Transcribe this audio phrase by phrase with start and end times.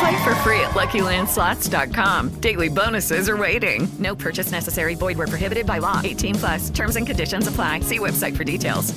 [0.00, 2.40] Play for free at LuckyLandSlots.com.
[2.40, 3.88] Daily bonuses are waiting.
[3.98, 4.94] No purchase necessary.
[4.94, 6.00] Void were prohibited by law.
[6.02, 6.70] 18 plus.
[6.70, 7.80] Terms and conditions apply.
[7.80, 8.94] See website for details.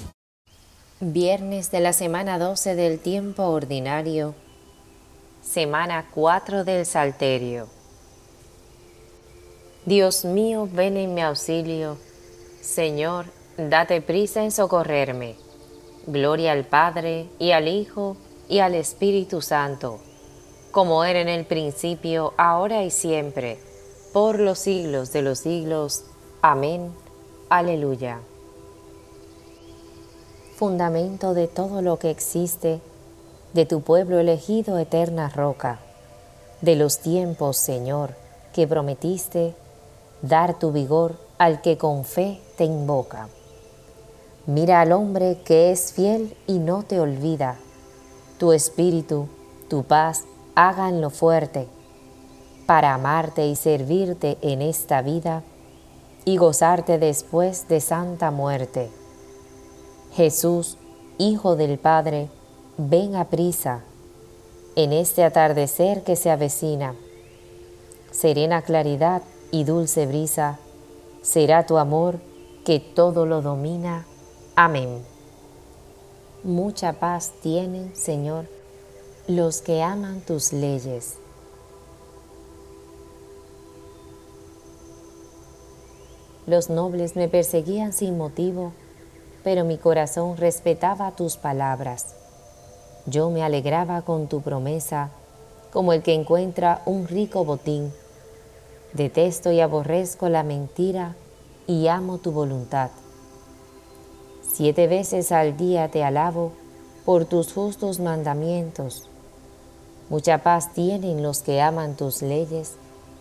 [1.00, 4.34] Viernes de la semana 12 del tiempo ordinario.
[5.44, 7.70] Semana 4 del Salterio.
[9.86, 11.98] Dios mío, ven en mi auxilio.
[12.62, 15.36] Señor, date prisa en socorrerme.
[16.08, 18.18] Gloria al Padre, y al Hijo,
[18.50, 20.02] y al Espíritu Santo,
[20.72, 23.60] como era en el principio, ahora y siempre,
[24.14, 26.04] por los siglos de los siglos.
[26.42, 26.94] Amén.
[27.50, 28.20] Aleluya.
[30.56, 32.82] Fundamento de todo lo que existe,
[33.54, 35.80] de tu pueblo elegido eterna roca,
[36.62, 38.16] de los tiempos, Señor,
[38.54, 39.56] que prometiste
[40.22, 43.30] dar tu vigor al que con fe te invoca.
[44.48, 47.58] Mira al hombre que es fiel y no te olvida.
[48.40, 49.28] Tu espíritu,
[49.70, 50.24] tu paz,
[50.58, 51.68] háganlo fuerte
[52.66, 55.44] para amarte y servirte en esta vida
[56.26, 58.90] y gozarte después de santa muerte.
[60.16, 60.78] Jesús,
[61.20, 62.30] Hijo del Padre,
[62.78, 63.84] ven a prisa
[64.76, 66.96] en este atardecer que se avecina.
[68.10, 70.58] Serena claridad y dulce brisa
[71.22, 72.20] será tu amor
[72.66, 74.08] que todo lo domina.
[74.56, 75.04] Amén.
[76.44, 78.57] Mucha paz tienen, Señor,
[79.28, 81.18] los que aman tus leyes.
[86.46, 88.72] Los nobles me perseguían sin motivo,
[89.44, 92.16] pero mi corazón respetaba tus palabras.
[93.06, 95.10] Yo me alegraba con tu promesa,
[95.74, 97.92] como el que encuentra un rico botín.
[98.94, 101.18] Detesto y aborrezco la mentira
[101.68, 102.92] y amo tu voluntad.
[104.42, 106.54] Siete veces al día te alabo
[107.04, 109.10] por tus justos mandamientos.
[110.10, 112.76] Mucha paz tienen los que aman tus leyes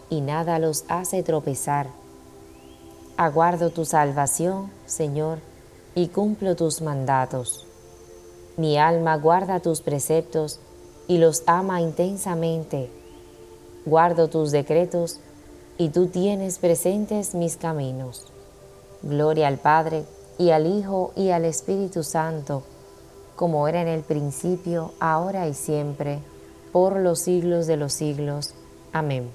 [0.08, 1.88] y nada los hace tropezar.
[3.16, 5.38] Aguardo tu salvación, Señor,
[5.94, 7.66] y cumplo tus mandatos.
[8.56, 10.60] Mi alma guarda tus preceptos
[11.08, 12.90] y los ama intensamente.
[13.84, 15.20] Guardo tus decretos
[15.78, 18.24] y tú tienes presentes mis caminos.
[19.02, 20.04] Gloria al Padre,
[20.38, 22.62] y al Hijo y al Espíritu Santo,
[23.36, 26.20] como era en el principio, ahora y siempre,
[26.72, 28.54] por los siglos de los siglos.
[28.92, 29.30] Amén.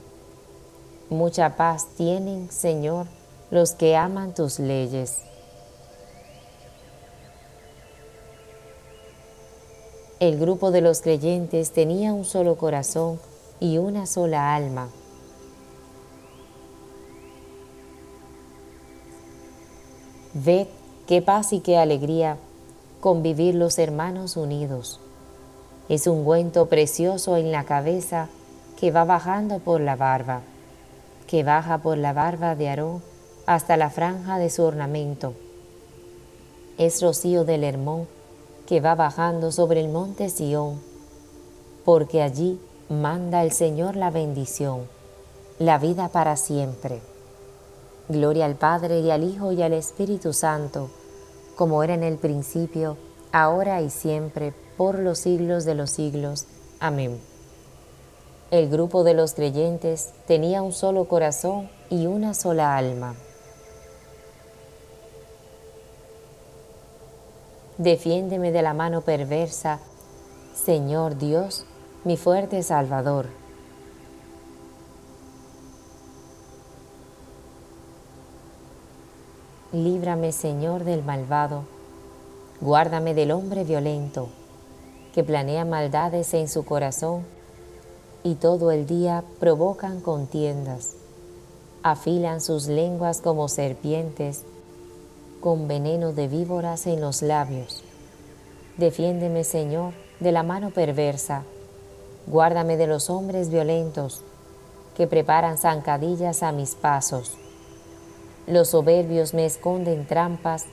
[1.10, 3.08] Mucha paz tienen, Señor,
[3.50, 5.20] los que aman tus leyes.
[10.20, 13.20] El grupo de los creyentes tenía un solo corazón
[13.60, 14.90] y una sola alma.
[20.34, 20.68] Ved
[21.12, 22.38] Qué paz y qué alegría
[23.02, 25.02] convivir los hermanos unidos.
[25.92, 28.30] Es un ungüento precioso en la cabeza
[28.80, 30.40] que va bajando por la barba,
[31.28, 33.04] que baja por la barba de Aarón
[33.46, 35.34] hasta la franja de su ornamento.
[36.78, 38.08] Es rocío del Hermón
[38.68, 40.80] que va bajando sobre el monte Sión,
[41.84, 44.88] porque allí manda el Señor la bendición,
[45.60, 47.02] la vida para siempre.
[48.08, 50.90] Gloria al Padre y al Hijo y al Espíritu Santo
[51.62, 52.98] como era en el principio,
[53.32, 56.48] ahora y siempre, por los siglos de los siglos.
[56.80, 57.22] Amén.
[58.50, 63.14] El grupo de los creyentes tenía un solo corazón y una sola alma.
[67.78, 69.82] Defiéndeme de la mano perversa,
[70.56, 71.64] Señor Dios,
[72.04, 73.28] mi fuerte Salvador.
[79.74, 81.66] Líbrame, Señor, del malvado.
[82.62, 84.30] Guárdame del hombre violento,
[85.14, 87.24] que planea maldades en su corazón
[88.24, 90.92] y todo el día provocan contiendas.
[91.84, 94.44] Afilan sus lenguas como serpientes,
[95.42, 97.84] con veneno de víboras en los labios.
[98.78, 101.44] Defiéndeme, Señor, de la mano perversa.
[102.28, 104.22] Guárdame de los hombres violentos
[104.96, 107.34] que preparan zancadillas a mis pasos.
[108.46, 110.66] Los soberbios me esconden trampas,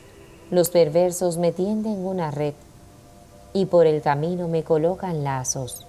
[0.50, 2.54] los perversos me tienden una red
[3.52, 5.86] y por el camino me colocan lazos.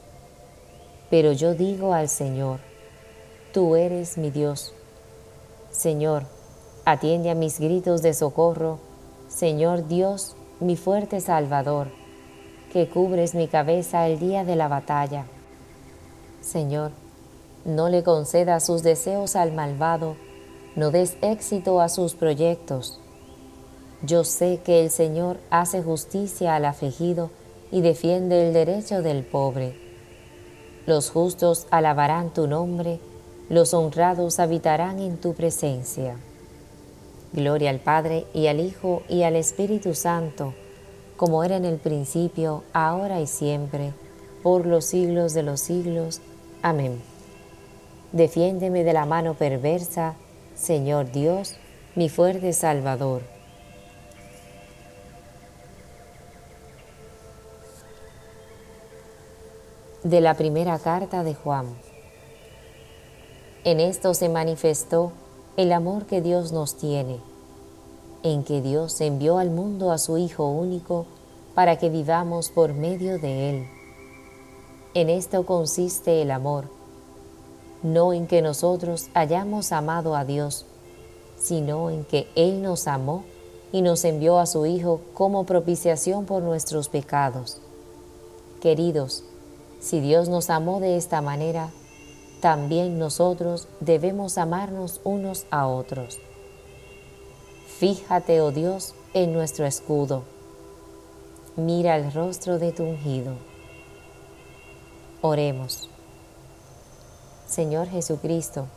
[1.09, 2.59] Pero yo digo al Señor,
[3.53, 4.73] tú eres mi Dios.
[5.71, 6.23] Señor,
[6.85, 8.79] atiende a mis gritos de socorro,
[9.27, 11.87] Señor Dios, mi fuerte Salvador,
[12.71, 15.25] que cubres mi cabeza el día de la batalla.
[16.41, 16.91] Señor,
[17.65, 20.15] no le concedas sus deseos al malvado,
[20.75, 22.99] no des éxito a sus proyectos.
[24.01, 27.31] Yo sé que el Señor hace justicia al afligido
[27.71, 29.75] y defiende el derecho del pobre.
[30.85, 32.99] Los justos alabarán tu nombre,
[33.49, 36.17] los honrados habitarán en tu presencia.
[37.31, 40.53] Gloria al Padre y al Hijo y al Espíritu Santo,
[41.15, 43.93] como era en el principio, ahora y siempre,
[44.41, 46.21] por los siglos de los siglos.
[46.61, 46.99] Amén.
[48.11, 50.15] Defiéndeme de la mano perversa,
[50.55, 51.55] Señor Dios,
[51.95, 53.21] mi fuerte Salvador.
[60.03, 61.67] De la primera carta de Juan.
[63.63, 65.11] En esto se manifestó
[65.57, 67.19] el amor que Dios nos tiene,
[68.23, 71.05] en que Dios envió al mundo a su Hijo único
[71.53, 73.67] para que vivamos por medio de Él.
[74.93, 76.79] En esto consiste el amor
[77.83, 80.65] no en que nosotros hayamos amado a Dios,
[81.37, 83.23] sino en que Él nos amó
[83.71, 87.57] y nos envió a su Hijo como propiciación por nuestros pecados.
[88.61, 89.23] Queridos,
[89.79, 91.71] si Dios nos amó de esta manera,
[92.41, 96.19] también nosotros debemos amarnos unos a otros.
[97.79, 100.23] Fíjate, oh Dios, en nuestro escudo.
[101.55, 103.33] Mira el rostro de tu ungido.
[105.21, 105.89] Oremos.
[107.47, 108.67] Señor Jesucristo,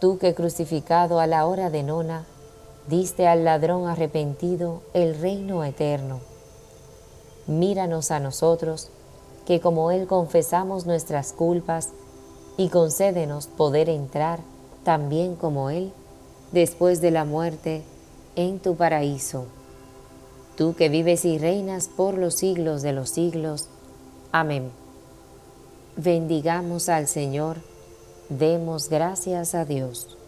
[0.00, 2.26] tú que crucificado a la hora de nona,
[2.88, 6.20] diste al ladrón arrepentido el reino eterno.
[7.46, 8.90] Míranos a nosotros,
[9.46, 11.90] que como Él confesamos nuestras culpas,
[12.56, 14.40] y concédenos poder entrar,
[14.84, 15.92] también como Él,
[16.52, 17.82] después de la muerte,
[18.36, 19.46] en tu paraíso.
[20.56, 23.68] Tú que vives y reinas por los siglos de los siglos.
[24.30, 24.70] Amén.
[25.96, 27.56] Bendigamos al Señor,
[28.28, 30.19] demos gracias a Dios.